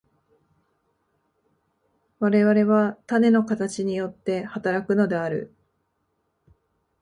[2.19, 5.53] 我々は種の形によって働くのである。